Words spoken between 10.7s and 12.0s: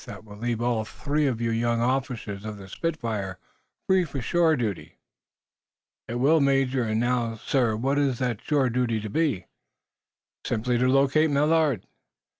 to locate Millard.